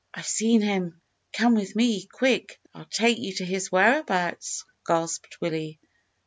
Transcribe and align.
"I've 0.15 0.25
seen 0.25 0.61
him; 0.61 0.99
come 1.31 1.53
with 1.53 1.75
me 1.75 2.07
quick! 2.07 2.59
I'll 2.73 2.85
take 2.89 3.19
you 3.19 3.33
to 3.33 3.45
his 3.45 3.71
whereabouts," 3.71 4.65
gasped 4.83 5.39
Willie. 5.41 5.79